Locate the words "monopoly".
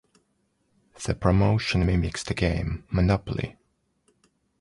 2.89-3.57